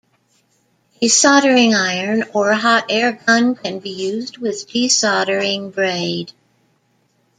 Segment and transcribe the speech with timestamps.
[0.99, 6.31] A soldering iron or hot air gun can be used with desoldering braid.